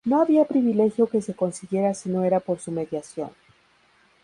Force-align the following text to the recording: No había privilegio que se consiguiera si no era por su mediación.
No 0.03 0.19
había 0.19 0.45
privilegio 0.45 1.05
que 1.05 1.21
se 1.21 1.35
consiguiera 1.35 1.93
si 1.93 2.09
no 2.09 2.23
era 2.23 2.39
por 2.39 2.57
su 2.57 2.71
mediación. 2.71 3.29